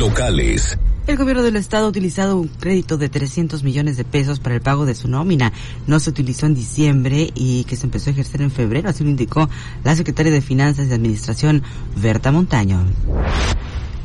[0.00, 0.78] locales.
[1.06, 4.62] El gobierno del estado ha utilizado un crédito de 300 millones de pesos para el
[4.62, 5.52] pago de su nómina.
[5.86, 9.10] No se utilizó en diciembre y que se empezó a ejercer en febrero, así lo
[9.10, 9.50] indicó
[9.84, 11.62] la secretaria de Finanzas y Administración,
[11.96, 12.82] Berta Montaño.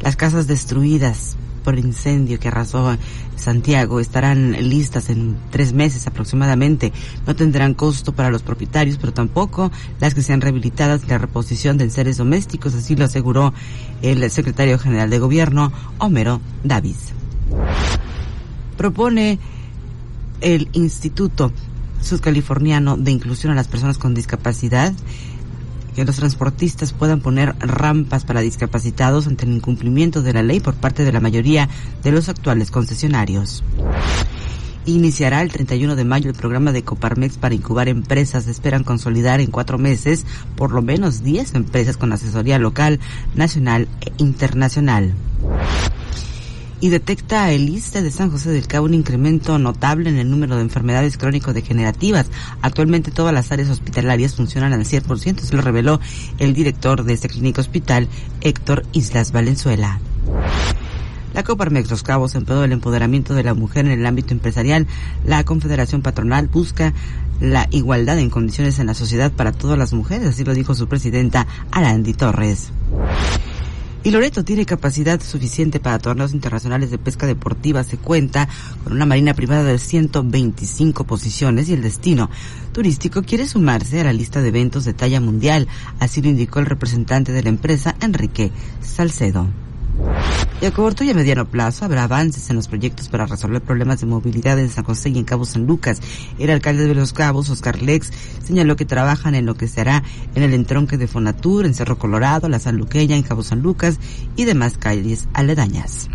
[0.02, 2.96] Las casas destruidas por incendio que arrasó
[3.36, 6.94] Santiago estarán listas en tres meses aproximadamente.
[7.26, 11.90] No tendrán costo para los propietarios, pero tampoco las que sean rehabilitadas la reposición de
[11.90, 13.54] seres domésticos, así lo aseguró
[14.04, 17.14] el secretario general de gobierno, Homero Davis.
[18.78, 19.40] Propone
[20.42, 21.52] el Instituto
[22.02, 24.94] Sudcaliforniano de Inclusión a las Personas con Discapacidad
[25.96, 30.76] que los transportistas puedan poner rampas para discapacitados ante el incumplimiento de la ley por
[30.76, 31.70] parte de la mayoría
[32.04, 33.64] de los actuales concesionarios.
[34.86, 38.46] Iniciará el 31 de mayo el programa de Coparmex para incubar empresas.
[38.48, 43.00] Esperan consolidar en cuatro meses por lo menos 10 empresas con asesoría local,
[43.34, 45.16] nacional e internacional
[46.86, 50.56] y detecta el ISTE de San José del Cabo un incremento notable en el número
[50.56, 52.28] de enfermedades crónico-degenerativas.
[52.62, 56.00] Actualmente todas las áreas hospitalarias funcionan al 100%, se lo reveló
[56.38, 58.08] el director de este clínico hospital,
[58.42, 60.00] Héctor Islas Valenzuela.
[61.34, 64.86] La Coparmex Los Cabos empezó el empoderamiento de la mujer en el ámbito empresarial.
[65.26, 66.94] La Confederación Patronal busca
[67.40, 70.88] la igualdad en condiciones en la sociedad para todas las mujeres, así lo dijo su
[70.88, 72.72] presidenta Arandi Torres.
[74.06, 77.84] Y Loreto tiene capacidad suficiente para torneos internacionales de pesca deportiva.
[77.84, 78.48] Se cuenta
[78.84, 82.30] con una marina privada de 125 posiciones y el destino
[82.72, 85.68] turístico quiere sumarse a la lista de eventos de talla mundial.
[86.00, 89.65] Así lo indicó el representante de la empresa, Enrique Salcedo.
[90.62, 94.00] Y a corto y a mediano plazo habrá avances en los proyectos para resolver problemas
[94.00, 96.00] de movilidad en San José y en Cabo San Lucas.
[96.40, 100.04] El alcalde de Los Cabos, Oscar Lex, señaló que trabajan en lo que se hará
[100.34, 104.00] en el entronque de Fonatur, en Cerro Colorado, la San Luqueña, en Cabo San Lucas
[104.38, 106.10] y demás calles aledañas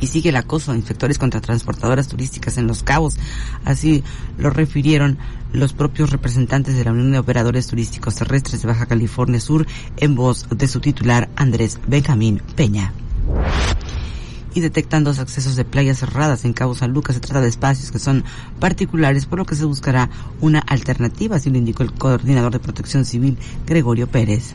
[0.00, 3.18] y sigue el acoso a inspectores contra transportadoras turísticas en Los Cabos.
[3.64, 4.02] Así
[4.36, 5.16] lo refirieron
[5.52, 9.64] los propios representantes de la Unión de Operadores Turísticos Terrestres de Baja California Sur
[9.98, 12.92] en voz de su titular Andrés Benjamín Peña
[14.54, 17.14] y detectan dos accesos de playas cerradas en Cabo San Lucas.
[17.14, 18.24] Se trata de espacios que son
[18.60, 23.04] particulares, por lo que se buscará una alternativa, así lo indicó el coordinador de protección
[23.04, 24.50] civil, Gregorio Pérez.